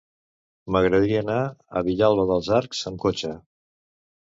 [0.75, 1.35] M'agradaria anar
[1.81, 3.33] a Vilalba dels Arcs amb cotxe.